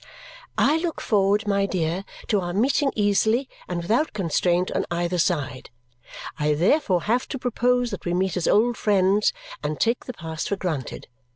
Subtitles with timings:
[0.57, 5.69] I look forward, my dear, to our meeting easily and without constraint on either side.
[6.39, 10.49] I therefore have to propose that we meet as old friends and take the past
[10.49, 11.07] for granted.